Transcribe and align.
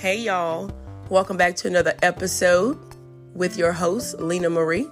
Hey, 0.00 0.20
y'all. 0.20 0.70
Welcome 1.10 1.36
back 1.36 1.56
to 1.56 1.66
another 1.66 1.92
episode 2.02 2.78
with 3.34 3.58
your 3.58 3.72
host, 3.72 4.20
Lena 4.20 4.48
Marie, 4.48 4.86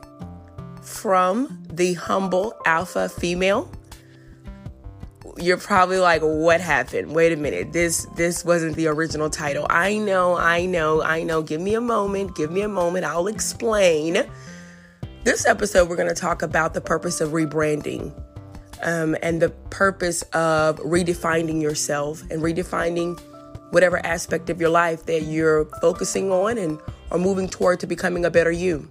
from 0.82 1.62
the 1.72 1.94
Humble 1.94 2.52
Alpha 2.66 3.08
Female. 3.08 3.70
You're 5.36 5.58
probably 5.58 5.98
like, 5.98 6.22
what 6.22 6.60
happened? 6.60 7.14
Wait 7.14 7.30
a 7.30 7.36
minute. 7.36 7.72
This 7.72 8.08
this 8.16 8.44
wasn't 8.44 8.74
the 8.74 8.88
original 8.88 9.30
title. 9.30 9.64
I 9.70 9.96
know, 9.96 10.36
I 10.36 10.66
know, 10.66 11.00
I 11.04 11.22
know. 11.22 11.40
Give 11.40 11.60
me 11.60 11.74
a 11.74 11.80
moment. 11.80 12.34
Give 12.34 12.50
me 12.50 12.62
a 12.62 12.68
moment. 12.68 13.04
I'll 13.04 13.28
explain. 13.28 14.24
This 15.22 15.46
episode, 15.46 15.88
we're 15.88 15.94
going 15.94 16.12
to 16.12 16.20
talk 16.20 16.42
about 16.42 16.74
the 16.74 16.80
purpose 16.80 17.20
of 17.20 17.30
rebranding 17.30 18.12
um, 18.82 19.16
and 19.22 19.40
the 19.40 19.50
purpose 19.70 20.22
of 20.32 20.80
redefining 20.80 21.62
yourself 21.62 22.22
and 22.28 22.42
redefining 22.42 23.16
whatever 23.76 24.00
aspect 24.06 24.48
of 24.48 24.58
your 24.58 24.70
life 24.70 25.04
that 25.04 25.24
you're 25.24 25.66
focusing 25.82 26.32
on 26.32 26.56
and 26.56 26.80
are 27.10 27.18
moving 27.18 27.46
toward 27.46 27.78
to 27.78 27.86
becoming 27.86 28.24
a 28.24 28.30
better 28.30 28.50
you. 28.50 28.88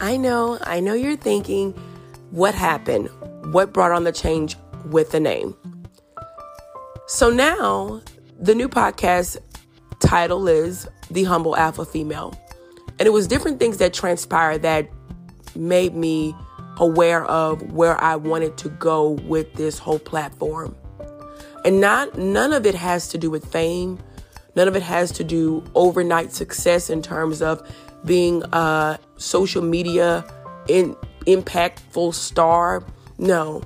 I 0.00 0.16
know, 0.16 0.58
I 0.62 0.80
know 0.80 0.94
you're 0.94 1.14
thinking, 1.14 1.70
what 2.32 2.56
happened? 2.56 3.08
What 3.52 3.72
brought 3.72 3.92
on 3.92 4.02
the 4.02 4.10
change 4.10 4.56
with 4.86 5.12
the 5.12 5.20
name? 5.20 5.54
So 7.06 7.30
now 7.30 8.02
the 8.40 8.56
new 8.56 8.68
podcast 8.68 9.36
title 10.00 10.48
is 10.48 10.88
The 11.08 11.22
Humble 11.22 11.56
Alpha 11.56 11.84
Female. 11.84 12.36
And 12.98 13.06
it 13.06 13.12
was 13.12 13.28
different 13.28 13.60
things 13.60 13.76
that 13.76 13.94
transpired 13.94 14.62
that 14.62 14.90
made 15.54 15.94
me 15.94 16.34
aware 16.78 17.24
of 17.24 17.72
where 17.72 18.02
I 18.02 18.16
wanted 18.16 18.56
to 18.58 18.68
go 18.68 19.10
with 19.10 19.54
this 19.54 19.78
whole 19.78 19.98
platform. 19.98 20.76
And 21.64 21.80
not 21.80 22.18
none 22.18 22.52
of 22.52 22.66
it 22.66 22.74
has 22.74 23.08
to 23.08 23.18
do 23.18 23.30
with 23.30 23.50
fame. 23.50 23.98
None 24.56 24.68
of 24.68 24.76
it 24.76 24.82
has 24.82 25.10
to 25.12 25.24
do 25.24 25.64
overnight 25.74 26.32
success 26.32 26.90
in 26.90 27.02
terms 27.02 27.42
of 27.42 27.62
being 28.04 28.42
a 28.52 28.98
social 29.16 29.62
media 29.62 30.24
in 30.68 30.94
impactful 31.26 32.14
star. 32.14 32.84
No. 33.18 33.62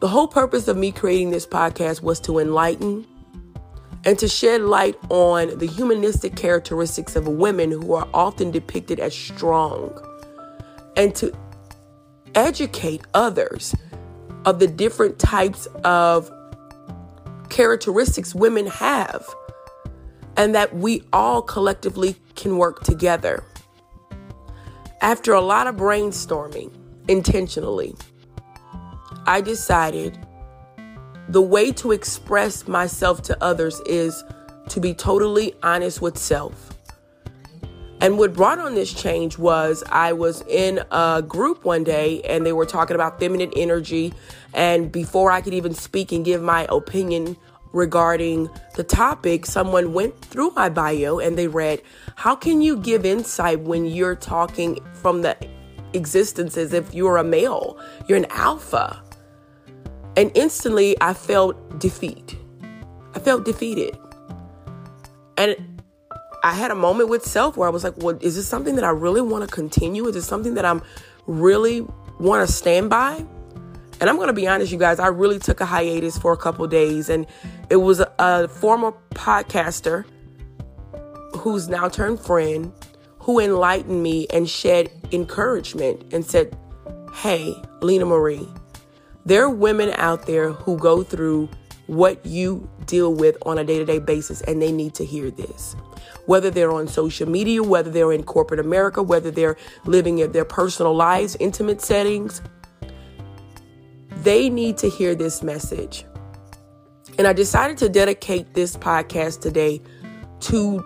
The 0.00 0.08
whole 0.08 0.28
purpose 0.28 0.68
of 0.68 0.76
me 0.76 0.92
creating 0.92 1.30
this 1.30 1.46
podcast 1.46 2.02
was 2.02 2.20
to 2.20 2.38
enlighten 2.38 3.06
and 4.04 4.18
to 4.18 4.28
shed 4.28 4.60
light 4.60 4.96
on 5.08 5.58
the 5.58 5.66
humanistic 5.66 6.36
characteristics 6.36 7.16
of 7.16 7.26
women 7.26 7.72
who 7.72 7.94
are 7.94 8.06
often 8.12 8.50
depicted 8.50 9.00
as 9.00 9.14
strong 9.14 9.98
and 10.96 11.14
to 11.16 11.32
educate 12.36 13.00
others 13.14 13.74
of 14.44 14.60
the 14.60 14.66
different 14.68 15.18
types 15.18 15.66
of 15.82 16.30
characteristics 17.48 18.34
women 18.34 18.66
have 18.66 19.26
and 20.36 20.54
that 20.54 20.76
we 20.76 21.02
all 21.12 21.42
collectively 21.42 22.14
can 22.36 22.58
work 22.58 22.84
together. 22.84 23.42
After 25.00 25.32
a 25.32 25.40
lot 25.40 25.66
of 25.66 25.76
brainstorming 25.76 26.70
intentionally, 27.08 27.94
I 29.26 29.40
decided 29.40 30.18
the 31.28 31.42
way 31.42 31.72
to 31.72 31.92
express 31.92 32.68
myself 32.68 33.22
to 33.22 33.42
others 33.42 33.80
is 33.86 34.22
to 34.68 34.80
be 34.80 34.94
totally 34.94 35.54
honest 35.62 36.02
with 36.02 36.18
self. 36.18 36.75
And 38.00 38.18
what 38.18 38.34
brought 38.34 38.58
on 38.58 38.74
this 38.74 38.92
change 38.92 39.38
was 39.38 39.82
I 39.88 40.12
was 40.12 40.42
in 40.42 40.80
a 40.90 41.22
group 41.26 41.64
one 41.64 41.82
day 41.82 42.20
and 42.22 42.44
they 42.44 42.52
were 42.52 42.66
talking 42.66 42.94
about 42.94 43.18
feminine 43.18 43.52
energy. 43.56 44.12
And 44.52 44.92
before 44.92 45.30
I 45.30 45.40
could 45.40 45.54
even 45.54 45.74
speak 45.74 46.12
and 46.12 46.24
give 46.24 46.42
my 46.42 46.66
opinion 46.68 47.36
regarding 47.72 48.50
the 48.74 48.84
topic, 48.84 49.46
someone 49.46 49.94
went 49.94 50.20
through 50.20 50.50
my 50.50 50.68
bio 50.68 51.18
and 51.18 51.38
they 51.38 51.48
read, 51.48 51.80
How 52.16 52.36
can 52.36 52.60
you 52.60 52.76
give 52.76 53.06
insight 53.06 53.60
when 53.60 53.86
you're 53.86 54.16
talking 54.16 54.78
from 54.92 55.22
the 55.22 55.36
existence 55.94 56.58
as 56.58 56.74
if 56.74 56.92
you're 56.92 57.16
a 57.16 57.24
male? 57.24 57.78
You're 58.08 58.18
an 58.18 58.26
alpha. 58.30 59.02
And 60.18 60.30
instantly 60.34 60.96
I 61.00 61.14
felt 61.14 61.78
defeat. 61.78 62.36
I 63.14 63.20
felt 63.20 63.46
defeated. 63.46 63.96
And 65.38 65.75
I 66.42 66.54
had 66.54 66.70
a 66.70 66.74
moment 66.74 67.08
with 67.08 67.24
self 67.24 67.56
where 67.56 67.68
I 67.68 67.70
was 67.70 67.84
like, 67.84 67.94
well, 67.98 68.18
is 68.20 68.36
this 68.36 68.46
something 68.46 68.76
that 68.76 68.84
I 68.84 68.90
really 68.90 69.20
want 69.20 69.48
to 69.48 69.52
continue? 69.52 70.06
Is 70.06 70.14
this 70.14 70.26
something 70.26 70.54
that 70.54 70.64
I'm 70.64 70.82
really 71.26 71.86
want 72.18 72.46
to 72.46 72.52
stand 72.52 72.90
by? 72.90 73.24
And 74.00 74.10
I'm 74.10 74.16
going 74.16 74.28
to 74.28 74.34
be 74.34 74.46
honest, 74.46 74.70
you 74.70 74.78
guys, 74.78 74.98
I 74.98 75.08
really 75.08 75.38
took 75.38 75.60
a 75.60 75.66
hiatus 75.66 76.18
for 76.18 76.32
a 76.32 76.36
couple 76.36 76.66
days. 76.66 77.08
And 77.08 77.26
it 77.70 77.76
was 77.76 78.00
a, 78.00 78.12
a 78.18 78.48
former 78.48 78.92
podcaster 79.10 80.04
who's 81.36 81.68
now 81.68 81.88
turned 81.88 82.20
friend 82.20 82.72
who 83.20 83.40
enlightened 83.40 84.02
me 84.02 84.26
and 84.32 84.48
shed 84.48 84.90
encouragement 85.12 86.12
and 86.12 86.24
said, 86.24 86.56
Hey, 87.12 87.60
Lena 87.80 88.06
Marie, 88.06 88.46
there 89.24 89.42
are 89.44 89.50
women 89.50 89.90
out 89.96 90.26
there 90.26 90.52
who 90.52 90.78
go 90.78 91.02
through 91.02 91.48
what 91.86 92.24
you 92.24 92.68
deal 92.84 93.14
with 93.14 93.36
on 93.46 93.58
a 93.58 93.64
day 93.64 93.78
to 93.78 93.84
day 93.84 93.98
basis, 93.98 94.42
and 94.42 94.60
they 94.60 94.70
need 94.70 94.94
to 94.94 95.04
hear 95.04 95.30
this 95.30 95.74
whether 96.26 96.50
they're 96.50 96.72
on 96.72 96.88
social 96.88 97.28
media, 97.28 97.62
whether 97.62 97.90
they're 97.90 98.12
in 98.12 98.22
corporate 98.22 98.60
America, 98.60 99.02
whether 99.02 99.30
they're 99.30 99.56
living 99.84 100.18
in 100.18 100.32
their 100.32 100.44
personal 100.44 100.94
lives, 100.94 101.36
intimate 101.40 101.80
settings. 101.80 102.42
They 104.22 104.50
need 104.50 104.76
to 104.78 104.90
hear 104.90 105.14
this 105.14 105.42
message. 105.42 106.04
And 107.18 107.26
I 107.26 107.32
decided 107.32 107.78
to 107.78 107.88
dedicate 107.88 108.54
this 108.54 108.76
podcast 108.76 109.40
today 109.40 109.80
to 110.40 110.84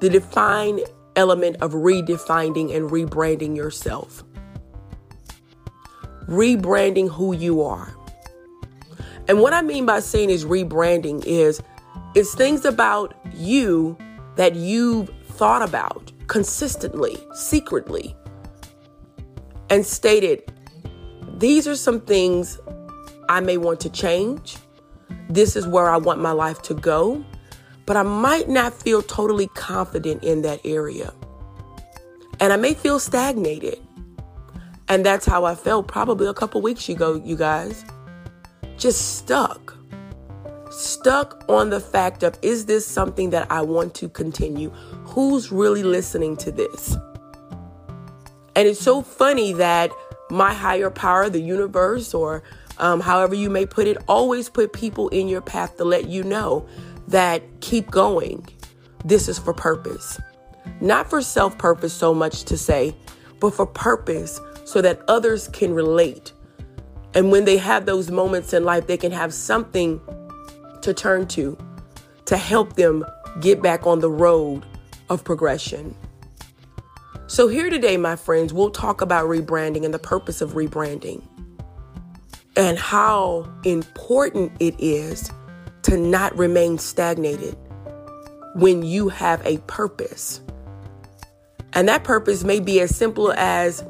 the 0.00 0.10
defined 0.10 0.80
element 1.14 1.56
of 1.62 1.72
redefining 1.72 2.74
and 2.76 2.90
rebranding 2.90 3.56
yourself. 3.56 4.22
Rebranding 6.28 7.08
who 7.08 7.32
you 7.32 7.62
are. 7.62 7.94
And 9.28 9.40
what 9.40 9.52
I 9.52 9.62
mean 9.62 9.86
by 9.86 10.00
saying 10.00 10.30
is 10.30 10.44
rebranding 10.44 11.24
is 11.24 11.62
it's 12.14 12.34
things 12.34 12.64
about 12.64 13.14
you 13.34 13.96
that 14.36 14.54
you've 14.54 15.10
thought 15.24 15.62
about 15.62 16.12
consistently, 16.26 17.16
secretly, 17.34 18.14
and 19.70 19.84
stated, 19.84 20.52
These 21.38 21.66
are 21.66 21.76
some 21.76 22.00
things 22.00 22.58
I 23.28 23.40
may 23.40 23.56
want 23.56 23.80
to 23.80 23.90
change. 23.90 24.56
This 25.28 25.56
is 25.56 25.66
where 25.66 25.88
I 25.88 25.96
want 25.96 26.20
my 26.20 26.32
life 26.32 26.62
to 26.62 26.74
go, 26.74 27.24
but 27.84 27.96
I 27.96 28.02
might 28.02 28.48
not 28.48 28.72
feel 28.72 29.02
totally 29.02 29.48
confident 29.48 30.22
in 30.22 30.42
that 30.42 30.60
area. 30.64 31.12
And 32.40 32.52
I 32.52 32.56
may 32.56 32.74
feel 32.74 33.00
stagnated. 33.00 33.80
And 34.88 35.04
that's 35.04 35.26
how 35.26 35.44
I 35.44 35.54
felt 35.54 35.88
probably 35.88 36.28
a 36.28 36.34
couple 36.34 36.60
weeks 36.62 36.88
ago, 36.88 37.20
you 37.24 37.36
guys. 37.36 37.84
Just 38.76 39.18
stuck 39.18 39.75
stuck 40.76 41.42
on 41.48 41.70
the 41.70 41.80
fact 41.80 42.22
of 42.22 42.38
is 42.42 42.66
this 42.66 42.86
something 42.86 43.30
that 43.30 43.50
I 43.50 43.62
want 43.62 43.94
to 43.96 44.08
continue? 44.08 44.70
Who's 45.04 45.50
really 45.50 45.82
listening 45.82 46.36
to 46.38 46.52
this? 46.52 46.96
And 48.54 48.68
it's 48.68 48.80
so 48.80 49.02
funny 49.02 49.52
that 49.54 49.90
my 50.30 50.52
higher 50.52 50.90
power, 50.90 51.28
the 51.30 51.40
universe, 51.40 52.12
or 52.14 52.42
um, 52.78 53.00
however 53.00 53.34
you 53.34 53.48
may 53.48 53.64
put 53.64 53.86
it, 53.86 53.96
always 54.06 54.48
put 54.48 54.72
people 54.72 55.08
in 55.08 55.28
your 55.28 55.40
path 55.40 55.76
to 55.78 55.84
let 55.84 56.08
you 56.08 56.22
know 56.22 56.66
that 57.08 57.42
keep 57.60 57.90
going. 57.90 58.46
This 59.04 59.28
is 59.28 59.38
for 59.38 59.54
purpose. 59.54 60.20
Not 60.80 61.08
for 61.08 61.22
self 61.22 61.56
purpose 61.56 61.92
so 61.92 62.12
much 62.12 62.44
to 62.44 62.58
say, 62.58 62.94
but 63.40 63.54
for 63.54 63.66
purpose 63.66 64.40
so 64.64 64.82
that 64.82 65.00
others 65.08 65.48
can 65.48 65.72
relate. 65.72 66.32
And 67.14 67.30
when 67.30 67.46
they 67.46 67.56
have 67.56 67.86
those 67.86 68.10
moments 68.10 68.52
in 68.52 68.64
life, 68.64 68.86
they 68.86 68.98
can 68.98 69.12
have 69.12 69.32
something 69.32 70.00
to 70.86 70.94
turn 70.94 71.26
to 71.26 71.58
to 72.26 72.36
help 72.36 72.74
them 72.74 73.04
get 73.40 73.60
back 73.60 73.86
on 73.86 74.00
the 74.00 74.10
road 74.10 74.64
of 75.08 75.24
progression. 75.24 75.94
So, 77.26 77.48
here 77.48 77.70
today, 77.70 77.96
my 77.96 78.14
friends, 78.14 78.52
we'll 78.52 78.70
talk 78.70 79.00
about 79.00 79.26
rebranding 79.26 79.84
and 79.84 79.92
the 79.92 79.98
purpose 79.98 80.40
of 80.40 80.52
rebranding 80.52 81.22
and 82.56 82.78
how 82.78 83.52
important 83.64 84.52
it 84.60 84.76
is 84.78 85.30
to 85.82 85.96
not 85.96 86.36
remain 86.38 86.78
stagnated 86.78 87.56
when 88.54 88.82
you 88.82 89.08
have 89.08 89.44
a 89.44 89.58
purpose. 89.66 90.40
And 91.72 91.88
that 91.88 92.04
purpose 92.04 92.44
may 92.44 92.60
be 92.60 92.80
as 92.80 92.94
simple 92.94 93.32
as 93.32 93.84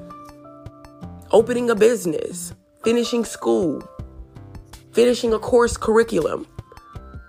opening 1.31 1.69
a 1.69 1.75
business, 1.75 2.55
finishing 2.83 3.25
school, 3.25 3.87
finishing 4.93 5.35
a 5.35 5.39
course 5.39 5.77
curriculum, 5.77 6.47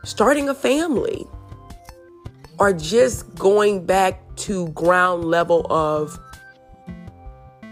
starting 0.08 0.48
a 0.48 0.54
family, 0.54 1.28
or 2.60 2.72
just 2.72 3.36
going 3.36 3.86
back 3.86 4.24
to 4.38 4.70
ground 4.70 5.26
level 5.26 5.68
of 5.70 6.18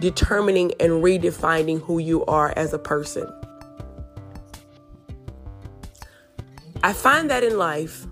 determining 0.02 0.74
and 0.82 0.92
redefining 1.02 1.82
who 1.82 1.98
you 1.98 2.26
are 2.26 2.52
as 2.58 2.74
a 2.74 2.78
person. 2.78 3.26
I 6.84 6.92
find 6.92 7.30
that 7.30 7.42
in 7.42 7.58
life 7.58 8.06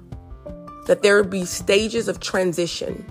that 0.88 1.04
there 1.04 1.22
will 1.22 1.30
be 1.30 1.44
stages 1.44 2.08
of 2.08 2.22
transition. 2.22 3.06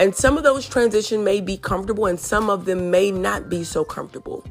And 0.00 0.14
some 0.14 0.36
of 0.36 0.42
those 0.42 0.68
transitions 0.68 1.24
may 1.24 1.40
be 1.40 1.56
comfortable 1.56 2.06
and 2.06 2.18
some 2.18 2.50
of 2.50 2.64
them 2.64 2.90
may 2.90 3.12
not 3.12 3.48
be 3.48 3.62
so 3.62 3.84
comfortable. 3.84 4.44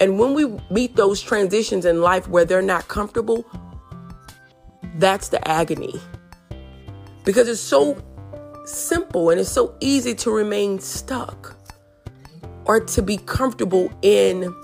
And 0.00 0.18
when 0.18 0.32
we 0.32 0.58
meet 0.70 0.96
those 0.96 1.20
transitions 1.20 1.84
in 1.84 2.00
life 2.00 2.26
where 2.28 2.46
they're 2.46 2.62
not 2.62 2.88
comfortable, 2.88 3.44
that's 4.98 5.28
the 5.28 5.46
agony. 5.48 6.00
Because 7.24 7.48
it's 7.48 7.60
so 7.60 8.02
simple 8.64 9.30
and 9.30 9.40
it's 9.40 9.50
so 9.50 9.74
easy 9.80 10.14
to 10.14 10.30
remain 10.30 10.78
stuck 10.78 11.56
or 12.64 12.80
to 12.80 13.02
be 13.02 13.16
comfortable 13.16 13.90
in 14.02 14.54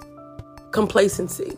complacency. 0.71 1.57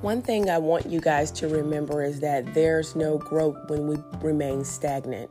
One 0.00 0.22
thing 0.22 0.48
I 0.50 0.58
want 0.58 0.86
you 0.86 1.00
guys 1.00 1.30
to 1.32 1.46
remember 1.46 2.02
is 2.02 2.20
that 2.20 2.54
there's 2.54 2.96
no 2.96 3.18
growth 3.18 3.58
when 3.68 3.86
we 3.86 3.96
remain 4.22 4.64
stagnant. 4.64 5.30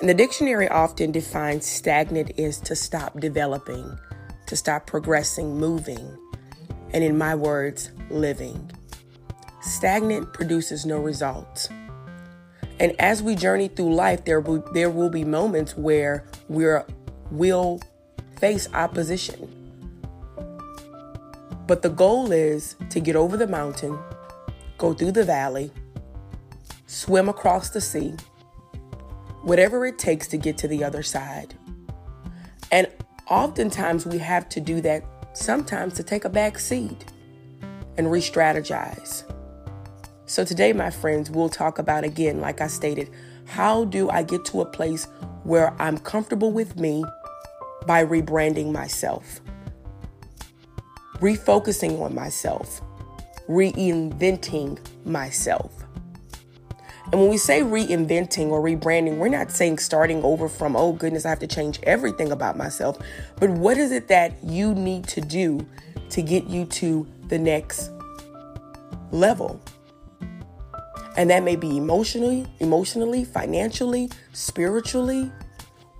And 0.00 0.08
the 0.08 0.14
dictionary 0.14 0.68
often 0.68 1.10
defines 1.10 1.66
stagnant 1.66 2.30
is 2.36 2.60
to 2.60 2.76
stop 2.76 3.18
developing, 3.18 3.98
to 4.46 4.54
stop 4.54 4.86
progressing, 4.86 5.58
moving, 5.58 6.16
and 6.92 7.02
in 7.02 7.18
my 7.18 7.34
words, 7.34 7.90
living. 8.08 8.70
Stagnant 9.60 10.32
produces 10.32 10.86
no 10.86 10.98
results. 10.98 11.68
And 12.78 12.94
as 13.00 13.24
we 13.24 13.34
journey 13.34 13.66
through 13.66 13.92
life, 13.92 14.24
there 14.24 14.40
will, 14.40 14.64
there 14.72 14.88
will 14.88 15.10
be 15.10 15.24
moments 15.24 15.76
where 15.76 16.24
we're, 16.48 16.86
we'll 17.32 17.80
face 18.38 18.68
opposition. 18.74 19.52
But 21.66 21.82
the 21.82 21.90
goal 21.90 22.30
is 22.30 22.76
to 22.90 23.00
get 23.00 23.16
over 23.16 23.36
the 23.36 23.48
mountain, 23.48 23.98
go 24.78 24.94
through 24.94 25.12
the 25.12 25.24
valley, 25.24 25.72
swim 26.86 27.28
across 27.28 27.70
the 27.70 27.80
sea, 27.80 28.14
whatever 29.42 29.86
it 29.86 29.98
takes 29.98 30.26
to 30.28 30.36
get 30.36 30.58
to 30.58 30.68
the 30.68 30.84
other 30.84 31.02
side. 31.02 31.54
And 32.70 32.88
oftentimes 33.28 34.06
we 34.06 34.18
have 34.18 34.48
to 34.50 34.60
do 34.60 34.80
that 34.82 35.04
sometimes 35.32 35.94
to 35.94 36.02
take 36.02 36.24
a 36.24 36.28
back 36.28 36.58
seat 36.58 37.04
and 37.96 38.10
re 38.10 38.20
strategize. 38.20 39.24
So, 40.26 40.44
today, 40.44 40.74
my 40.74 40.90
friends, 40.90 41.30
we'll 41.30 41.48
talk 41.48 41.78
about 41.78 42.04
again, 42.04 42.40
like 42.40 42.60
I 42.60 42.66
stated, 42.66 43.10
how 43.46 43.86
do 43.86 44.10
I 44.10 44.22
get 44.22 44.44
to 44.46 44.60
a 44.60 44.66
place 44.66 45.06
where 45.42 45.74
I'm 45.80 45.96
comfortable 45.96 46.52
with 46.52 46.78
me 46.78 47.04
by 47.86 48.04
rebranding 48.04 48.70
myself, 48.70 49.40
refocusing 51.20 52.00
on 52.02 52.14
myself, 52.14 52.82
reinventing 53.48 54.78
myself. 55.06 55.72
And 57.10 57.22
when 57.22 57.30
we 57.30 57.38
say 57.38 57.62
reinventing 57.62 58.48
or 58.48 58.60
rebranding, 58.60 59.16
we're 59.16 59.28
not 59.28 59.50
saying 59.50 59.78
starting 59.78 60.22
over 60.22 60.46
from, 60.46 60.76
oh 60.76 60.92
goodness, 60.92 61.24
I 61.24 61.30
have 61.30 61.38
to 61.38 61.46
change 61.46 61.80
everything 61.84 62.32
about 62.32 62.58
myself. 62.58 62.98
But 63.40 63.48
what 63.48 63.78
is 63.78 63.92
it 63.92 64.08
that 64.08 64.34
you 64.44 64.74
need 64.74 65.08
to 65.08 65.22
do 65.22 65.66
to 66.10 66.20
get 66.20 66.48
you 66.48 66.66
to 66.66 67.06
the 67.28 67.38
next 67.38 67.90
level? 69.10 69.58
And 71.16 71.30
that 71.30 71.42
may 71.42 71.56
be 71.56 71.78
emotionally, 71.78 72.46
emotionally, 72.60 73.24
financially, 73.24 74.10
spiritually. 74.34 75.32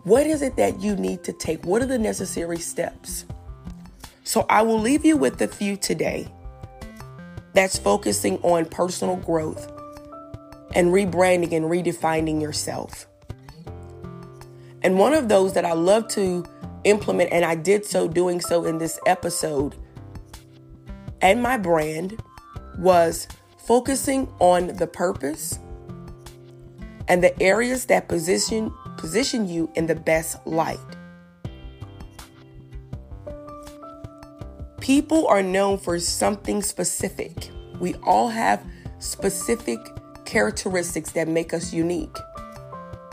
What 0.04 0.26
is 0.26 0.42
it 0.42 0.56
that 0.56 0.80
you 0.80 0.94
need 0.94 1.24
to 1.24 1.32
take? 1.32 1.64
What 1.64 1.80
are 1.80 1.86
the 1.86 1.98
necessary 1.98 2.58
steps? 2.58 3.24
So 4.24 4.44
I 4.50 4.60
will 4.60 4.78
leave 4.78 5.06
you 5.06 5.16
with 5.16 5.40
a 5.40 5.48
few 5.48 5.78
today 5.78 6.28
that's 7.54 7.78
focusing 7.78 8.36
on 8.42 8.66
personal 8.66 9.16
growth 9.16 9.72
and 10.74 10.88
rebranding 10.88 11.52
and 11.52 11.66
redefining 11.66 12.40
yourself. 12.40 13.06
And 14.82 14.98
one 14.98 15.14
of 15.14 15.28
those 15.28 15.54
that 15.54 15.64
I 15.64 15.72
love 15.72 16.08
to 16.08 16.44
implement, 16.84 17.32
and 17.32 17.44
I 17.44 17.54
did 17.54 17.84
so 17.84 18.08
doing 18.08 18.40
so 18.40 18.64
in 18.64 18.78
this 18.78 18.98
episode, 19.06 19.74
and 21.20 21.42
my 21.42 21.56
brand 21.56 22.22
was 22.78 23.26
focusing 23.66 24.32
on 24.38 24.68
the 24.68 24.86
purpose 24.86 25.58
and 27.08 27.22
the 27.22 27.42
areas 27.42 27.86
that 27.86 28.08
position 28.08 28.72
position 28.96 29.48
you 29.48 29.70
in 29.74 29.86
the 29.86 29.94
best 29.94 30.44
light. 30.46 30.78
People 34.80 35.26
are 35.28 35.42
known 35.42 35.78
for 35.78 35.98
something 35.98 36.62
specific. 36.62 37.50
We 37.80 37.94
all 37.96 38.28
have 38.28 38.64
specific 38.98 39.78
characteristics 40.28 41.12
that 41.12 41.26
make 41.26 41.54
us 41.54 41.72
unique 41.72 42.14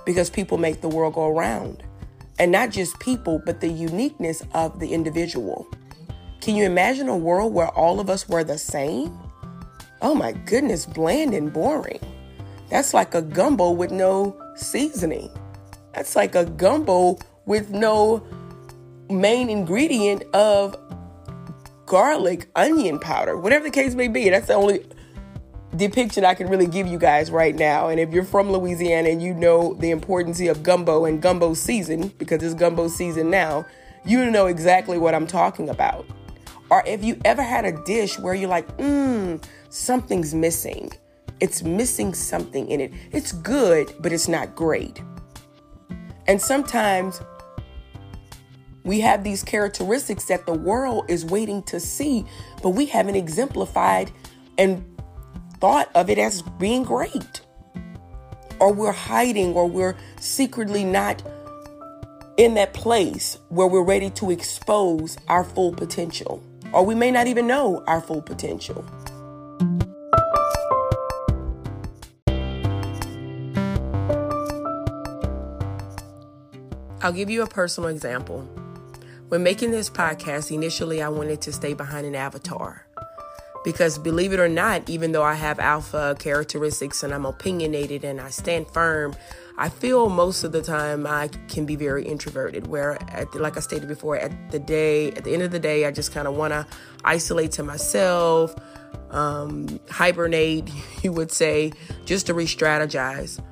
because 0.06 0.30
people 0.30 0.58
make 0.58 0.82
the 0.82 0.90
world 0.90 1.14
go 1.14 1.28
around. 1.28 1.82
And 2.38 2.52
not 2.52 2.70
just 2.70 3.00
people, 3.00 3.42
but 3.46 3.62
the 3.62 3.70
uniqueness 3.70 4.44
of 4.54 4.80
the 4.82 4.94
individual. 4.94 5.66
Can 6.42 6.56
you 6.56 6.66
imagine 6.66 7.08
a 7.08 7.16
world 7.16 7.54
where 7.54 7.70
all 7.70 8.02
of 8.02 8.10
us 8.10 8.28
were 8.28 8.44
the 8.44 8.58
same? 8.58 9.18
Oh 10.02 10.14
my 10.14 10.34
goodness, 10.34 10.86
bland 10.86 11.34
and 11.34 11.54
boring. 11.54 12.02
That's 12.70 12.94
like 12.94 13.16
a 13.16 13.22
gumbo 13.22 13.72
with 13.72 13.92
no 13.92 14.38
seasoning. 14.58 15.30
That's 15.94 16.18
like 16.18 16.36
a 16.36 16.44
gumbo 16.44 17.18
with 17.46 17.70
no 17.70 18.28
main 19.10 19.50
ingredient 19.50 20.24
of 20.36 20.76
garlic, 21.86 22.50
onion 22.58 23.00
powder, 23.00 23.38
whatever 23.38 23.64
the 23.64 23.72
case 23.72 23.96
may 23.96 24.10
be. 24.10 24.30
That's 24.30 24.48
the 24.48 24.56
only 24.56 24.86
depiction 25.78 26.26
I 26.26 26.34
can 26.34 26.48
really 26.48 26.68
give 26.68 26.88
you 26.88 26.98
guys 26.98 27.32
right 27.32 27.56
now. 27.56 27.90
And 27.90 28.00
if 28.00 28.14
you're 28.14 28.24
from 28.24 28.52
Louisiana 28.52 29.10
and 29.10 29.22
you 29.22 29.34
know 29.34 29.74
the 29.76 29.92
importance 29.92 30.40
of 30.42 30.64
gumbo 30.64 31.06
and 31.06 31.22
gumbo 31.22 31.54
season, 31.54 32.10
because 32.18 32.44
it's 32.44 32.54
gumbo 32.54 32.88
season 32.88 33.30
now, 33.30 33.66
you 34.06 34.30
know 34.30 34.48
exactly 34.48 34.98
what 34.98 35.16
I'm 35.16 35.28
talking 35.28 35.70
about. 35.70 36.06
Or 36.70 36.84
if 36.86 37.04
you 37.04 37.20
ever 37.26 37.44
had 37.44 37.66
a 37.66 37.72
dish 37.84 38.18
where 38.20 38.34
you're 38.34 38.50
like, 38.50 38.68
mmm, 38.78 39.44
something's 39.70 40.34
missing. 40.34 40.92
It's 41.40 41.64
missing 41.64 42.14
something 42.14 42.70
in 42.70 42.80
it. 42.80 42.94
It's 43.12 43.32
good, 43.32 43.94
but 44.00 44.12
it's 44.12 44.28
not 44.28 44.56
great. 44.56 45.02
And 46.28 46.42
sometimes 46.42 47.22
we 48.84 49.00
have 49.02 49.24
these 49.24 49.44
characteristics 49.44 50.26
that 50.26 50.46
the 50.46 50.54
world 50.54 51.06
is 51.10 51.26
waiting 51.26 51.64
to 51.64 51.80
see, 51.80 52.26
but 52.62 52.70
we 52.70 52.86
haven't 52.86 53.16
exemplified 53.16 54.12
and 54.58 54.86
thought 55.66 55.90
of 55.96 56.12
it 56.12 56.20
as 56.20 56.44
being 56.60 56.84
great. 56.84 57.42
Or 58.60 58.72
we're 58.72 58.92
hiding, 58.92 59.54
or 59.54 59.68
we're 59.68 59.98
secretly 60.20 60.84
not 60.84 61.24
in 62.38 62.54
that 62.54 62.76
place 62.76 63.40
where 63.50 63.66
we're 63.66 63.82
ready 63.82 64.12
to 64.12 64.30
expose 64.30 65.18
our 65.28 65.44
full 65.44 65.74
potential. 65.74 66.44
Or 66.72 66.86
we 66.86 66.94
may 66.94 67.10
not 67.10 67.26
even 67.26 67.48
know 67.48 67.84
our 67.88 68.00
full 68.00 68.22
potential. 68.22 68.86
I'll 77.02 77.12
give 77.12 77.32
you 77.32 77.42
a 77.42 77.48
personal 77.48 77.90
example. 77.90 78.42
When 79.30 79.42
making 79.42 79.72
this 79.72 79.90
podcast, 79.90 80.52
initially 80.52 81.02
I 81.02 81.10
wanted 81.10 81.42
to 81.42 81.52
stay 81.52 81.74
behind 81.74 82.06
an 82.06 82.14
avatar. 82.14 82.86
Because 83.66 83.98
believe 83.98 84.32
it 84.32 84.40
or 84.40 84.48
not, 84.48 84.88
even 84.88 85.12
though 85.12 85.24
I 85.24 85.34
have 85.34 85.60
alpha 85.60 86.16
characteristics 86.20 87.02
and 87.02 87.12
I'm 87.12 87.26
opinionated 87.26 88.06
and 88.06 88.22
I 88.22 88.30
stand 88.30 88.68
firm, 88.68 89.16
I 89.58 89.70
feel 89.70 90.08
most 90.08 90.44
of 90.44 90.52
the 90.52 90.62
time 90.62 91.08
I 91.08 91.30
can 91.48 91.66
be 91.66 91.76
very 91.76 92.06
introverted. 92.06 92.68
Where, 92.68 93.00
the, 93.34 93.40
like 93.40 93.58
I 93.58 93.62
stated 93.62 93.88
before, 93.88 94.18
at 94.18 94.52
the 94.52 94.60
day, 94.60 95.12
at 95.14 95.24
the 95.24 95.34
end 95.34 95.42
of 95.42 95.50
the 95.50 95.60
day, 95.60 95.86
I 95.86 95.92
just 95.92 96.14
kind 96.14 96.28
of 96.28 96.36
want 96.36 96.54
to 96.54 96.68
isolate 97.04 97.54
to 97.54 97.64
myself, 97.64 98.54
um, 99.10 99.80
hibernate, 99.90 100.70
you 101.04 101.12
would 101.12 101.32
say, 101.32 101.74
just 102.06 102.28
to 102.28 102.36
re-strategize. 102.36 103.44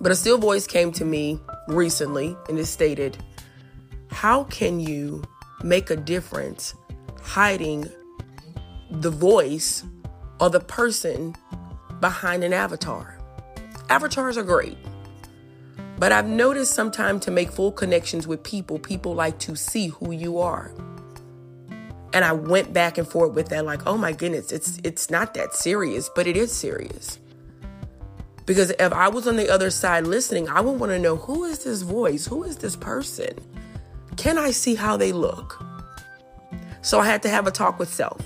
But 0.00 0.12
a 0.12 0.14
still 0.14 0.38
voice 0.38 0.68
came 0.68 0.92
to 0.92 1.04
me 1.04 1.40
recently 1.66 2.36
and 2.48 2.60
it 2.60 2.66
stated, 2.66 3.18
"How 4.08 4.44
can 4.44 4.78
you 4.78 5.24
make 5.64 5.90
a 5.90 5.96
difference 5.96 6.74
hiding?" 7.20 7.90
The 9.00 9.10
voice 9.10 9.84
or 10.40 10.50
the 10.50 10.60
person 10.60 11.34
behind 12.00 12.44
an 12.44 12.52
avatar. 12.52 13.18
Avatars 13.88 14.36
are 14.36 14.42
great. 14.42 14.78
But 15.98 16.12
I've 16.12 16.26
noticed 16.26 16.74
sometimes 16.74 17.24
to 17.24 17.30
make 17.30 17.50
full 17.50 17.72
connections 17.72 18.26
with 18.26 18.42
people, 18.42 18.78
people 18.78 19.14
like 19.14 19.38
to 19.40 19.56
see 19.56 19.88
who 19.88 20.12
you 20.12 20.38
are. 20.38 20.72
And 22.12 22.24
I 22.24 22.32
went 22.32 22.72
back 22.72 22.98
and 22.98 23.06
forth 23.06 23.32
with 23.32 23.48
that, 23.48 23.64
like, 23.64 23.86
oh 23.86 23.96
my 23.96 24.12
goodness, 24.12 24.52
it's 24.52 24.78
it's 24.84 25.10
not 25.10 25.34
that 25.34 25.54
serious, 25.54 26.08
but 26.14 26.26
it 26.26 26.36
is 26.36 26.52
serious. 26.52 27.18
Because 28.46 28.70
if 28.70 28.92
I 28.92 29.08
was 29.08 29.26
on 29.26 29.36
the 29.36 29.50
other 29.50 29.70
side 29.70 30.06
listening, 30.06 30.48
I 30.48 30.60
would 30.60 30.78
want 30.78 30.92
to 30.92 30.98
know 30.98 31.16
who 31.16 31.44
is 31.44 31.64
this 31.64 31.82
voice? 31.82 32.26
Who 32.26 32.44
is 32.44 32.56
this 32.56 32.76
person? 32.76 33.36
Can 34.16 34.38
I 34.38 34.52
see 34.52 34.76
how 34.76 34.96
they 34.96 35.12
look? 35.12 35.62
So 36.80 37.00
I 37.00 37.06
had 37.06 37.22
to 37.24 37.28
have 37.28 37.46
a 37.46 37.50
talk 37.50 37.78
with 37.78 37.92
self. 37.92 38.24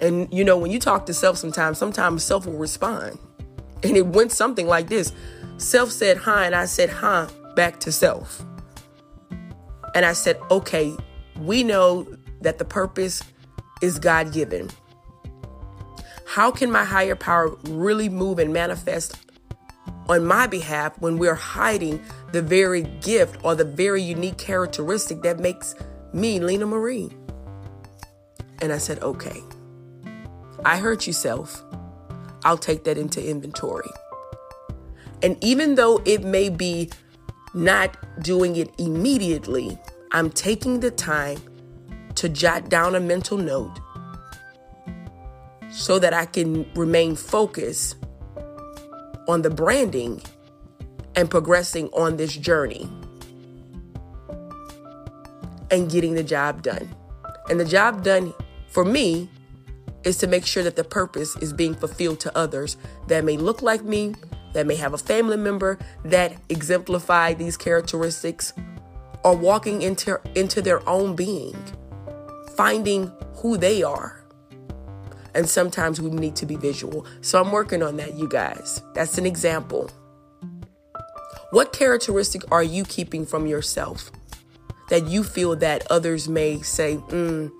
And 0.00 0.32
you 0.32 0.44
know, 0.44 0.56
when 0.56 0.70
you 0.70 0.78
talk 0.78 1.06
to 1.06 1.14
self 1.14 1.36
sometimes, 1.36 1.78
sometimes 1.78 2.24
self 2.24 2.46
will 2.46 2.58
respond. 2.58 3.18
And 3.82 3.96
it 3.96 4.06
went 4.06 4.32
something 4.32 4.66
like 4.66 4.88
this 4.88 5.12
Self 5.60 5.90
said 5.90 6.16
hi, 6.16 6.46
and 6.46 6.54
I 6.54 6.64
said 6.64 6.88
hi 6.88 7.28
back 7.54 7.80
to 7.80 7.92
self. 7.92 8.42
And 9.94 10.06
I 10.06 10.14
said, 10.14 10.38
okay, 10.50 10.96
we 11.38 11.62
know 11.62 12.06
that 12.40 12.56
the 12.56 12.64
purpose 12.64 13.22
is 13.82 13.98
God 13.98 14.32
given. 14.32 14.70
How 16.24 16.50
can 16.50 16.70
my 16.70 16.84
higher 16.84 17.14
power 17.14 17.54
really 17.64 18.08
move 18.08 18.38
and 18.38 18.54
manifest 18.54 19.18
on 20.08 20.24
my 20.24 20.46
behalf 20.46 20.98
when 20.98 21.18
we're 21.18 21.34
hiding 21.34 22.02
the 22.32 22.40
very 22.40 22.84
gift 23.02 23.36
or 23.44 23.54
the 23.54 23.64
very 23.64 24.02
unique 24.02 24.38
characteristic 24.38 25.20
that 25.22 25.40
makes 25.40 25.74
me 26.14 26.40
Lena 26.40 26.64
Marie? 26.64 27.10
And 28.62 28.72
I 28.72 28.78
said, 28.78 29.02
okay. 29.02 29.42
I 30.64 30.78
hurt 30.78 31.06
you, 31.06 31.12
self. 31.12 31.62
I'll 32.44 32.58
take 32.58 32.84
that 32.84 32.98
into 32.98 33.26
inventory. 33.26 33.90
And 35.22 35.36
even 35.42 35.74
though 35.74 36.00
it 36.04 36.24
may 36.24 36.48
be 36.48 36.90
not 37.54 37.96
doing 38.22 38.56
it 38.56 38.70
immediately, 38.78 39.78
I'm 40.12 40.30
taking 40.30 40.80
the 40.80 40.90
time 40.90 41.38
to 42.16 42.28
jot 42.28 42.68
down 42.68 42.94
a 42.94 43.00
mental 43.00 43.38
note 43.38 43.78
so 45.70 45.98
that 45.98 46.12
I 46.12 46.26
can 46.26 46.70
remain 46.74 47.16
focused 47.16 47.96
on 49.28 49.42
the 49.42 49.50
branding 49.50 50.20
and 51.14 51.30
progressing 51.30 51.88
on 51.88 52.16
this 52.16 52.36
journey 52.36 52.90
and 55.70 55.90
getting 55.90 56.14
the 56.14 56.24
job 56.24 56.62
done. 56.62 56.88
And 57.48 57.60
the 57.60 57.64
job 57.64 58.02
done 58.02 58.34
for 58.68 58.84
me 58.84 59.28
is 60.04 60.16
to 60.18 60.26
make 60.26 60.46
sure 60.46 60.62
that 60.62 60.76
the 60.76 60.84
purpose 60.84 61.36
is 61.36 61.52
being 61.52 61.74
fulfilled 61.74 62.20
to 62.20 62.36
others 62.36 62.76
that 63.08 63.24
may 63.24 63.36
look 63.36 63.62
like 63.62 63.82
me, 63.82 64.14
that 64.52 64.66
may 64.66 64.76
have 64.76 64.94
a 64.94 64.98
family 64.98 65.36
member 65.36 65.78
that 66.04 66.34
exemplify 66.48 67.34
these 67.34 67.56
characteristics, 67.56 68.52
or 69.22 69.36
walking 69.36 69.82
into, 69.82 70.20
into 70.34 70.62
their 70.62 70.86
own 70.88 71.14
being, 71.14 71.54
finding 72.56 73.12
who 73.36 73.56
they 73.56 73.82
are. 73.82 74.24
And 75.34 75.48
sometimes 75.48 76.00
we 76.00 76.10
need 76.10 76.34
to 76.36 76.46
be 76.46 76.56
visual. 76.56 77.06
So 77.20 77.40
I'm 77.40 77.52
working 77.52 77.82
on 77.82 77.96
that, 77.98 78.14
you 78.14 78.28
guys. 78.28 78.82
That's 78.94 79.18
an 79.18 79.26
example. 79.26 79.90
What 81.50 81.72
characteristic 81.72 82.42
are 82.50 82.62
you 82.62 82.84
keeping 82.84 83.26
from 83.26 83.46
yourself 83.46 84.10
that 84.88 85.06
you 85.06 85.22
feel 85.22 85.54
that 85.56 85.86
others 85.90 86.28
may 86.28 86.60
say, 86.62 86.96
mm, 86.96 87.50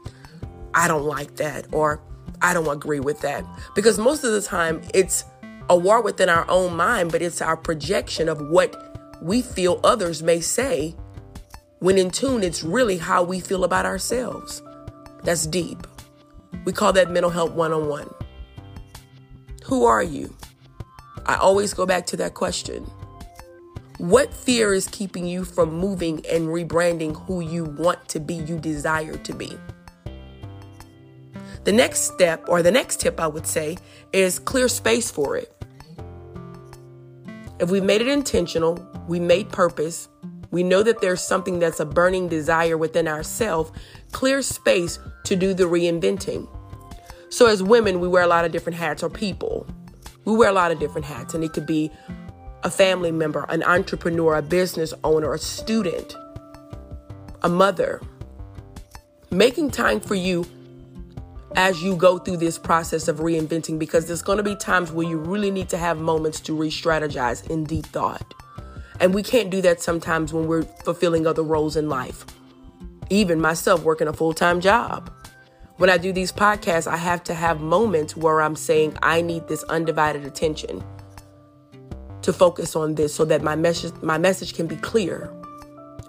I 0.75 0.89
don't 0.89 1.05
like 1.05 1.37
that, 1.37 1.67
or 1.73 2.01
I 2.43 2.55
don't 2.55 2.69
agree 2.69 3.01
with 3.01 3.21
that? 3.21 3.45
Because 3.75 3.99
most 3.99 4.25
of 4.25 4.33
the 4.33 4.43
time 4.43 4.83
it's 4.95 5.25
a 5.69 5.77
war 5.77 6.03
within 6.03 6.29
our 6.29 6.49
own 6.51 6.75
mind, 6.75 7.13
but 7.13 7.23
it's 7.23 7.41
our 7.41 7.57
projection 7.57 8.29
of 8.29 8.41
what 8.49 9.21
we 9.23 9.43
feel 9.43 9.81
others 9.85 10.23
may 10.23 10.41
say. 10.41 10.95
When 11.79 11.97
in 11.99 12.11
tune, 12.11 12.43
it's 12.43 12.63
really 12.63 12.99
how 12.99 13.23
we 13.23 13.41
feel 13.41 13.65
about 13.65 13.87
ourselves. 13.87 14.63
That's 15.23 15.47
deep. 15.47 15.87
We 16.65 16.73
call 16.73 16.93
that 16.95 17.11
mental 17.11 17.31
health 17.31 17.53
one 17.53 17.73
on 17.73 17.89
one. 17.89 18.11
Who 19.65 19.85
are 19.85 20.03
you? 20.03 20.35
I 21.27 21.37
always 21.37 21.75
go 21.75 21.87
back 21.87 22.07
to 22.07 22.17
that 22.17 22.35
question. 22.35 22.91
What 23.99 24.33
fear 24.33 24.73
is 24.73 24.89
keeping 24.89 25.27
you 25.27 25.45
from 25.45 25.75
moving 25.75 26.25
and 26.27 26.49
rebranding 26.49 27.15
who 27.27 27.41
you 27.41 27.65
want 27.65 28.09
to 28.09 28.19
be, 28.19 28.35
you 28.35 28.59
desire 28.59 29.17
to 29.19 29.33
be? 29.35 29.59
The 31.65 31.73
next 31.73 32.13
step, 32.13 32.45
or 32.49 32.63
the 32.63 32.71
next 32.71 33.01
tip 33.01 33.21
I 33.21 33.27
would 33.27 33.47
say, 33.47 33.77
is 34.13 34.39
clear 34.39 34.69
space 34.69 35.11
for 35.11 35.37
it. 35.37 35.55
If 37.59 37.71
we 37.71 37.81
made 37.81 38.01
it 38.01 38.09
intentional, 38.09 38.87
we 39.07 39.21
made 39.21 39.51
purpose, 39.51 40.09
we 40.51 40.63
know 40.63 40.83
that 40.83 41.01
there's 41.01 41.21
something 41.21 41.59
that's 41.59 41.79
a 41.79 41.85
burning 41.85 42.29
desire 42.29 42.77
within 42.77 43.07
ourselves, 43.07 43.71
clear 44.13 44.43
space 44.43 44.99
to 45.25 45.37
do 45.37 45.55
the 45.55 45.65
reinventing. 45.65 46.49
So, 47.29 47.47
as 47.47 47.63
women, 47.63 48.01
we 48.01 48.09
wear 48.09 48.23
a 48.23 48.27
lot 48.27 48.45
of 48.45 48.51
different 48.51 48.79
hats, 48.79 49.03
or 49.03 49.11
people. 49.11 49.67
We 50.25 50.35
wear 50.35 50.49
a 50.49 50.53
lot 50.53 50.73
of 50.73 50.81
different 50.81 51.07
hats, 51.07 51.35
and 51.35 51.45
it 51.45 51.53
could 51.53 51.67
be 51.67 51.91
a 52.65 52.71
family 52.71 53.13
member, 53.13 53.45
an 53.49 53.63
entrepreneur, 53.63 54.37
a 54.37 54.43
business 54.43 54.93
owner, 55.05 55.35
a 55.35 55.39
student, 55.39 56.17
a 57.43 57.49
mother. 57.49 58.01
Making 59.31 59.71
time 59.71 60.01
for 60.01 60.17
you 60.17 60.45
as 61.61 61.83
you 61.83 61.95
go 61.95 62.17
through 62.17 62.39
this 62.39 62.59
process 62.59 63.07
of 63.07 63.19
reinventing 63.19 63.79
because 63.79 64.07
there's 64.07 64.23
going 64.23 64.39
to 64.39 64.43
be 64.43 64.57
times 64.57 64.91
where 64.91 65.07
you 65.07 65.19
really 65.19 65.51
need 65.51 65.69
to 65.69 65.77
have 65.77 65.99
moments 65.99 66.41
to 66.41 66.55
re 66.55 66.71
strategize 66.71 67.47
in 67.51 67.65
deep 67.65 67.85
thought. 67.85 68.33
And 68.99 69.13
we 69.13 69.23
can't 69.23 69.51
do 69.51 69.61
that 69.61 69.83
sometimes 69.83 70.33
when 70.33 70.47
we're 70.47 70.63
fulfilling 70.63 71.27
other 71.27 71.43
roles 71.43 71.77
in 71.77 71.91
life. 71.91 72.25
Even 73.11 73.43
myself 73.43 73.83
working 73.83 74.09
a 74.09 74.13
full 74.15 74.33
time 74.33 74.63
job. 74.63 75.13
When 75.77 75.91
I 75.91 75.99
do 75.99 76.15
these 76.15 76.33
podcasts, 76.33 76.87
I 76.87 76.97
have 76.97 77.23
to 77.25 77.35
have 77.35 77.61
moments 77.61 78.17
where 78.17 78.41
I'm 78.41 78.57
saying, 78.57 78.97
I 79.03 79.21
need 79.21 79.47
this 79.47 79.63
undivided 79.65 80.25
attention 80.25 80.83
to 82.23 82.33
focus 82.33 82.75
on 82.75 82.95
this 82.95 83.15
so 83.15 83.27
that 83.27 83.43
my 83.43 83.55
message, 83.55 83.93
my 84.01 84.17
message 84.17 84.55
can 84.55 84.67
be 84.67 84.77
clear 84.77 85.31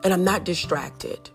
and 0.05 0.13
I'm 0.13 0.23
not 0.23 0.45
distracted. 0.45 1.29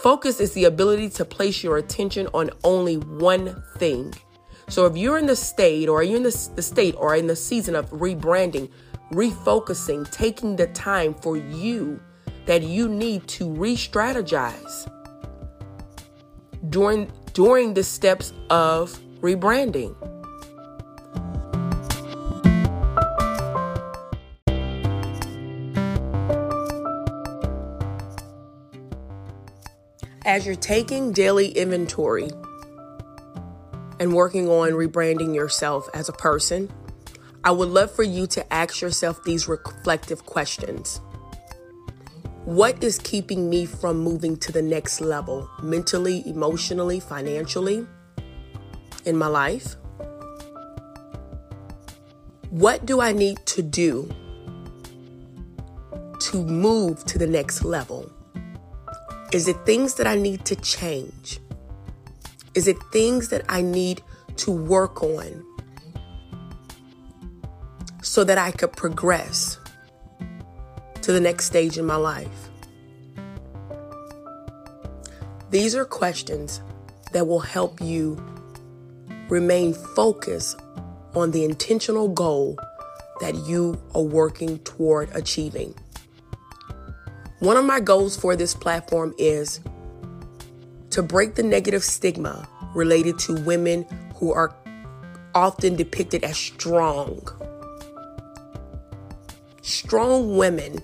Focus 0.00 0.40
is 0.40 0.54
the 0.54 0.64
ability 0.64 1.10
to 1.10 1.26
place 1.26 1.62
your 1.62 1.76
attention 1.76 2.26
on 2.32 2.48
only 2.64 2.96
one 2.96 3.62
thing. 3.76 4.14
So 4.70 4.86
if 4.86 4.96
you're 4.96 5.18
in 5.18 5.26
the 5.26 5.36
state 5.36 5.90
or 5.90 6.02
you're 6.02 6.16
in 6.16 6.22
the, 6.22 6.50
the 6.56 6.62
state 6.62 6.94
or 6.96 7.14
in 7.16 7.26
the 7.26 7.36
season 7.36 7.74
of 7.74 7.90
rebranding, 7.90 8.70
refocusing, 9.12 10.10
taking 10.10 10.56
the 10.56 10.68
time 10.68 11.12
for 11.12 11.36
you 11.36 12.00
that 12.46 12.62
you 12.62 12.88
need 12.88 13.28
to 13.28 13.52
re-strategize 13.52 14.90
during 16.70 17.12
during 17.34 17.74
the 17.74 17.84
steps 17.84 18.32
of 18.48 18.98
rebranding. 19.20 19.94
As 30.30 30.46
you're 30.46 30.54
taking 30.54 31.10
daily 31.10 31.48
inventory 31.48 32.30
and 33.98 34.14
working 34.14 34.48
on 34.48 34.70
rebranding 34.70 35.34
yourself 35.34 35.88
as 35.92 36.08
a 36.08 36.12
person, 36.12 36.72
I 37.42 37.50
would 37.50 37.68
love 37.68 37.90
for 37.90 38.04
you 38.04 38.28
to 38.28 38.52
ask 38.52 38.80
yourself 38.80 39.24
these 39.24 39.48
reflective 39.48 40.24
questions. 40.24 41.00
What 42.44 42.84
is 42.84 43.00
keeping 43.00 43.50
me 43.50 43.66
from 43.66 43.98
moving 43.98 44.36
to 44.36 44.52
the 44.52 44.62
next 44.62 45.00
level 45.00 45.50
mentally, 45.64 46.22
emotionally, 46.28 47.00
financially 47.00 47.84
in 49.04 49.16
my 49.16 49.26
life? 49.26 49.74
What 52.50 52.86
do 52.86 53.00
I 53.00 53.10
need 53.10 53.44
to 53.46 53.62
do 53.62 54.08
to 56.20 56.44
move 56.44 57.04
to 57.06 57.18
the 57.18 57.26
next 57.26 57.64
level? 57.64 58.08
Is 59.32 59.46
it 59.46 59.64
things 59.64 59.94
that 59.94 60.08
I 60.08 60.16
need 60.16 60.44
to 60.46 60.56
change? 60.56 61.38
Is 62.56 62.66
it 62.66 62.76
things 62.92 63.28
that 63.28 63.44
I 63.48 63.62
need 63.62 64.02
to 64.38 64.50
work 64.50 65.04
on 65.04 65.44
so 68.02 68.24
that 68.24 68.38
I 68.38 68.50
could 68.50 68.72
progress 68.72 69.58
to 71.02 71.12
the 71.12 71.20
next 71.20 71.44
stage 71.44 71.78
in 71.78 71.86
my 71.86 71.94
life? 71.94 72.50
These 75.50 75.76
are 75.76 75.84
questions 75.84 76.60
that 77.12 77.28
will 77.28 77.38
help 77.38 77.80
you 77.80 78.20
remain 79.28 79.74
focused 79.74 80.60
on 81.14 81.30
the 81.30 81.44
intentional 81.44 82.08
goal 82.08 82.58
that 83.20 83.36
you 83.46 83.80
are 83.94 84.02
working 84.02 84.58
toward 84.60 85.08
achieving. 85.14 85.72
One 87.40 87.56
of 87.56 87.64
my 87.64 87.80
goals 87.80 88.18
for 88.18 88.36
this 88.36 88.52
platform 88.52 89.14
is 89.16 89.60
to 90.90 91.02
break 91.02 91.36
the 91.36 91.42
negative 91.42 91.82
stigma 91.82 92.46
related 92.74 93.18
to 93.20 93.42
women 93.42 93.86
who 94.16 94.30
are 94.32 94.54
often 95.34 95.74
depicted 95.74 96.22
as 96.22 96.36
strong. 96.36 97.26
Strong 99.62 100.36
women 100.36 100.82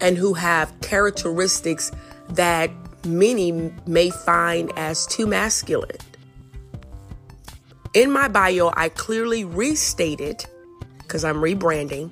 and 0.00 0.18
who 0.18 0.34
have 0.34 0.72
characteristics 0.80 1.92
that 2.30 2.70
many 3.06 3.72
may 3.86 4.10
find 4.10 4.72
as 4.76 5.06
too 5.06 5.28
masculine. 5.28 5.98
In 7.94 8.10
my 8.10 8.26
bio, 8.26 8.72
I 8.76 8.88
clearly 8.88 9.44
restated, 9.44 10.44
because 10.98 11.24
I'm 11.24 11.36
rebranding, 11.36 12.10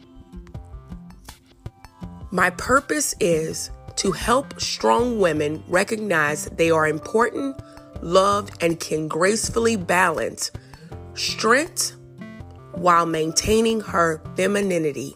my 2.31 2.51
purpose 2.51 3.15
is 3.19 3.71
to 3.97 4.13
help 4.13 4.61
strong 4.61 5.19
women 5.19 5.63
recognize 5.67 6.47
they 6.47 6.71
are 6.71 6.87
important, 6.87 7.61
loved, 8.03 8.63
and 8.63 8.79
can 8.79 9.09
gracefully 9.09 9.77
balance 9.77 10.51
strength 11.15 11.97
while 12.73 13.05
maintaining 13.05 13.81
her 13.81 14.23
femininity, 14.37 15.15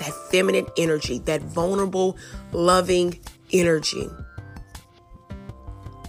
that 0.00 0.12
feminine 0.30 0.66
energy, 0.76 1.20
that 1.20 1.40
vulnerable, 1.42 2.16
loving 2.52 3.18
energy. 3.52 4.08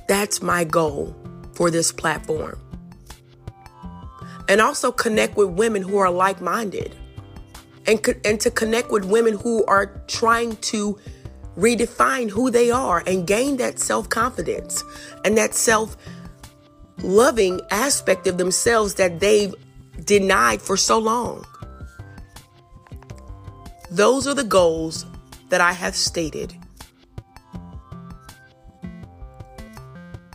That's 0.07 0.41
my 0.41 0.63
goal 0.63 1.15
for 1.53 1.69
this 1.69 1.91
platform. 1.91 2.59
And 4.49 4.59
also 4.59 4.91
connect 4.91 5.37
with 5.37 5.49
women 5.49 5.83
who 5.83 5.97
are 5.97 6.09
like 6.09 6.41
minded 6.41 6.97
and, 7.87 8.15
and 8.25 8.39
to 8.41 8.51
connect 8.51 8.91
with 8.91 9.05
women 9.05 9.37
who 9.37 9.65
are 9.65 10.01
trying 10.07 10.55
to 10.57 10.99
redefine 11.57 12.29
who 12.29 12.49
they 12.49 12.71
are 12.71 13.03
and 13.05 13.27
gain 13.27 13.57
that 13.57 13.79
self 13.79 14.09
confidence 14.09 14.83
and 15.25 15.37
that 15.37 15.53
self 15.53 15.97
loving 16.99 17.59
aspect 17.71 18.27
of 18.27 18.37
themselves 18.37 18.95
that 18.95 19.19
they've 19.19 19.53
denied 20.05 20.61
for 20.61 20.77
so 20.77 20.97
long. 20.97 21.45
Those 23.89 24.27
are 24.27 24.33
the 24.33 24.43
goals 24.43 25.05
that 25.49 25.59
I 25.59 25.73
have 25.73 25.95
stated 25.95 26.55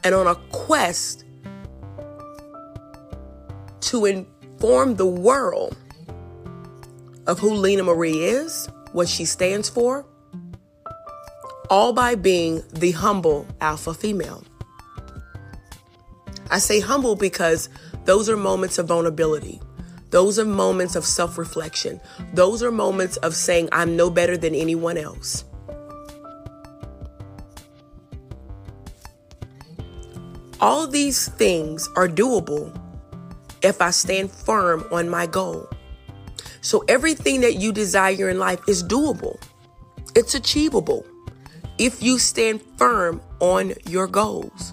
and 0.07 0.15
on 0.15 0.29
a 0.29 0.37
quest 0.53 1.25
to 3.81 4.05
inform 4.05 4.95
the 4.95 5.07
world 5.07 5.77
of 7.27 7.39
who 7.39 7.55
Lena 7.55 7.83
Marie 7.83 8.25
is, 8.25 8.69
what 8.93 9.09
she 9.09 9.25
stands 9.25 9.69
for, 9.69 10.07
all 11.69 11.93
by 11.93 12.15
being 12.15 12.63
the 12.73 12.93
humble 12.93 13.47
alpha 13.61 13.93
female. 13.93 14.45
I 16.51 16.59
say 16.59 16.81
humble 16.81 17.17
because 17.17 17.69
those 18.05 18.29
are 18.29 18.37
moments 18.37 18.79
of 18.79 18.87
vulnerability. 18.87 19.61
Those 20.11 20.39
are 20.39 20.45
moments 20.45 20.95
of 20.95 21.05
self 21.05 21.37
reflection. 21.37 22.01
Those 22.33 22.63
are 22.63 22.71
moments 22.71 23.17
of 23.19 23.35
saying, 23.35 23.69
I'm 23.73 23.97
no 23.97 24.11
better 24.11 24.37
than 24.37 24.55
anyone 24.55 24.97
else. 24.97 25.45
All 30.61 30.87
these 30.87 31.29
things 31.29 31.89
are 31.97 32.09
doable 32.09 32.73
if 33.63 33.83
I 33.83 33.91
stand 33.91 34.31
firm 34.31 34.87
on 34.93 35.09
my 35.09 35.27
goal. 35.27 35.69
So 36.61 36.85
everything 36.89 37.41
that 37.43 37.57
you 37.57 37.73
desire 37.73 38.29
in 38.29 38.39
life 38.39 38.61
is 38.69 38.83
doable. 38.83 39.41
It's 40.15 40.35
achievable 40.35 41.07
if 41.79 42.03
you 42.03 42.19
stand 42.19 42.63
firm 42.77 43.21
on 43.41 43.75
your 43.89 44.07
goals. 44.07 44.73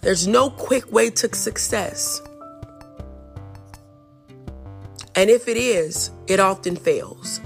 There's 0.00 0.26
no 0.26 0.50
quick 0.50 0.90
way 0.90 1.10
to 1.10 1.34
success. 1.34 2.20
And 5.14 5.28
if 5.30 5.46
it 5.48 5.56
is, 5.56 6.10
it 6.26 6.40
often 6.40 6.76
fails. 6.76 7.40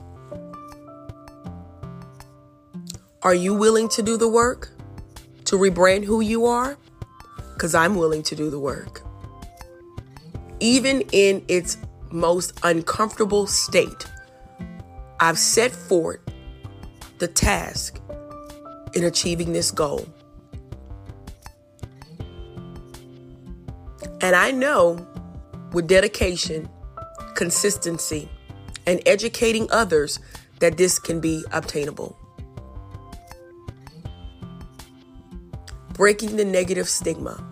Are 3.23 3.35
you 3.35 3.55
willing 3.55 3.89
to 3.91 4.03
do 4.03 4.17
the 4.17 4.29
work? 4.29 4.77
to 5.47 5.57
rebrand 5.57 6.05
who 6.05 6.21
you 6.21 6.47
are? 6.47 6.77
Because 7.55 7.75
I'm 7.75 7.95
willing 7.95 8.23
to 8.25 8.37
do 8.37 8.51
the 8.51 8.59
work. 8.59 9.06
Even 10.61 11.03
in 11.13 11.45
its 11.49 11.79
most 12.11 12.59
uncomfortable 12.63 13.47
state, 13.47 14.07
I've 15.21 15.39
set 15.39 15.73
forth 15.73 16.21
the 17.19 17.29
task 17.29 18.01
in 18.95 19.05
achieving 19.05 19.53
this 19.53 19.71
goal. 19.71 20.07
And 24.21 24.35
I 24.35 24.51
know 24.51 25.07
with 25.73 25.87
dedication, 25.87 26.69
consistency, 27.35 28.29
and 28.87 29.01
educating 29.07 29.69
others 29.71 30.19
that 30.61 30.79
this 30.79 30.99
can 30.99 31.21
be 31.21 31.45
obtainable. 31.53 32.17
breaking 35.97 36.37
the 36.37 36.45
negative 36.45 36.89
stigma, 36.91 37.43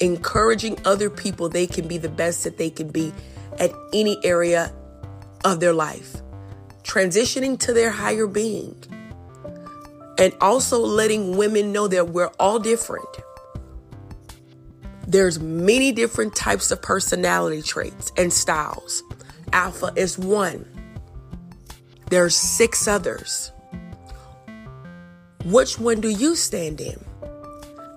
encouraging 0.00 0.78
other 0.84 1.10
people 1.10 1.48
they 1.48 1.66
can 1.66 1.88
be 1.88 1.98
the 1.98 2.08
best 2.08 2.44
that 2.44 2.58
they 2.58 2.70
can 2.70 2.88
be 2.88 3.12
at 3.58 3.72
any 3.92 4.18
area 4.24 4.72
of 5.44 5.60
their 5.60 5.72
life, 5.72 6.16
transitioning 6.82 7.58
to 7.58 7.72
their 7.72 7.90
higher 7.90 8.26
being, 8.26 8.76
and 10.18 10.32
also 10.40 10.78
letting 10.78 11.36
women 11.36 11.72
know 11.72 11.88
that 11.88 12.08
we're 12.08 12.30
all 12.38 12.58
different. 12.58 13.08
There's 15.06 15.40
many 15.40 15.92
different 15.92 16.36
types 16.36 16.70
of 16.70 16.82
personality 16.82 17.62
traits 17.62 18.12
and 18.16 18.32
styles. 18.32 19.02
Alpha 19.52 19.92
is 19.96 20.18
one. 20.18 20.66
There's 22.10 22.36
six 22.36 22.86
others. 22.86 23.52
Which 25.44 25.78
one 25.78 26.00
do 26.00 26.08
you 26.08 26.36
stand 26.36 26.80
in? 26.80 27.02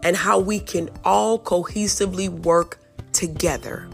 And 0.03 0.15
how 0.15 0.39
we 0.39 0.59
can 0.59 0.89
all 1.03 1.39
cohesively 1.39 2.29
work 2.29 2.79
together 3.13 3.87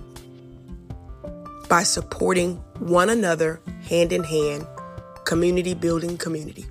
by 1.68 1.84
supporting 1.84 2.56
one 2.80 3.10
another 3.10 3.60
hand 3.84 4.14
in 4.14 4.24
hand, 4.24 4.66
community 5.26 5.74
building 5.74 6.18
community. 6.18 6.66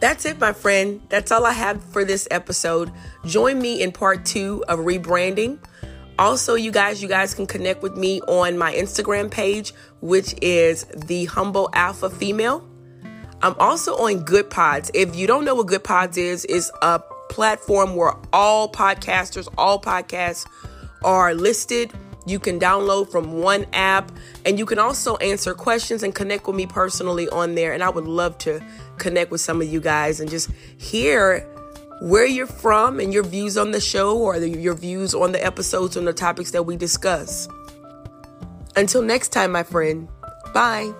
That's 0.00 0.24
it, 0.24 0.40
my 0.40 0.54
friend. 0.54 1.02
That's 1.10 1.30
all 1.30 1.44
I 1.44 1.52
have 1.52 1.84
for 1.84 2.04
this 2.04 2.26
episode. 2.30 2.90
Join 3.26 3.60
me 3.60 3.82
in 3.82 3.92
part 3.92 4.24
two 4.24 4.64
of 4.66 4.78
rebranding. 4.78 5.58
Also, 6.18 6.54
you 6.54 6.70
guys, 6.70 7.02
you 7.02 7.08
guys 7.08 7.34
can 7.34 7.46
connect 7.46 7.82
with 7.82 7.96
me 7.96 8.20
on 8.22 8.56
my 8.56 8.72
Instagram 8.74 9.30
page, 9.30 9.74
which 10.00 10.34
is 10.40 10.84
the 10.96 11.26
humble 11.26 11.68
alpha 11.74 12.08
female. 12.08 12.66
I'm 13.42 13.54
also 13.58 13.96
on 13.96 14.24
Good 14.24 14.50
Pods. 14.50 14.90
If 14.92 15.16
you 15.16 15.26
don't 15.26 15.44
know 15.44 15.54
what 15.54 15.66
Good 15.66 15.84
Pods 15.84 16.16
is, 16.16 16.44
it's 16.48 16.70
a 16.82 17.00
platform 17.30 17.96
where 17.96 18.14
all 18.32 18.70
podcasters, 18.70 19.48
all 19.56 19.80
podcasts 19.80 20.46
are 21.02 21.34
listed. 21.34 21.90
You 22.26 22.38
can 22.38 22.60
download 22.60 23.10
from 23.10 23.40
one 23.40 23.64
app 23.72 24.12
and 24.44 24.58
you 24.58 24.66
can 24.66 24.78
also 24.78 25.16
answer 25.16 25.54
questions 25.54 26.02
and 26.02 26.14
connect 26.14 26.46
with 26.46 26.54
me 26.54 26.66
personally 26.66 27.28
on 27.30 27.54
there. 27.54 27.72
And 27.72 27.82
I 27.82 27.88
would 27.88 28.06
love 28.06 28.36
to 28.38 28.62
connect 28.98 29.30
with 29.30 29.40
some 29.40 29.62
of 29.62 29.68
you 29.68 29.80
guys 29.80 30.20
and 30.20 30.28
just 30.28 30.50
hear 30.76 31.40
where 32.02 32.26
you're 32.26 32.46
from 32.46 33.00
and 33.00 33.12
your 33.12 33.22
views 33.22 33.56
on 33.56 33.70
the 33.70 33.80
show 33.80 34.18
or 34.18 34.36
your 34.36 34.74
views 34.74 35.14
on 35.14 35.32
the 35.32 35.44
episodes 35.44 35.96
and 35.96 36.06
the 36.06 36.12
topics 36.12 36.50
that 36.50 36.64
we 36.64 36.76
discuss. 36.76 37.48
Until 38.76 39.02
next 39.02 39.30
time, 39.30 39.52
my 39.52 39.62
friend, 39.62 40.08
bye. 40.52 40.92